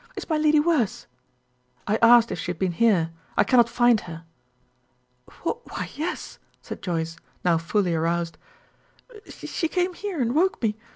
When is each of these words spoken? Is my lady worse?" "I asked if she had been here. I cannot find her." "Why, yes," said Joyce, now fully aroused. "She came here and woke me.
Is 0.15 0.27
my 0.27 0.35
lady 0.39 0.59
worse?" 0.59 1.05
"I 1.85 1.99
asked 2.01 2.31
if 2.31 2.39
she 2.39 2.49
had 2.51 2.57
been 2.57 2.71
here. 2.71 3.11
I 3.37 3.43
cannot 3.43 3.69
find 3.69 3.99
her." 3.99 4.23
"Why, 5.43 5.91
yes," 5.93 6.39
said 6.59 6.81
Joyce, 6.81 7.17
now 7.45 7.59
fully 7.59 7.93
aroused. 7.93 8.39
"She 9.27 9.67
came 9.67 9.93
here 9.93 10.19
and 10.19 10.33
woke 10.33 10.59
me. 10.63 10.75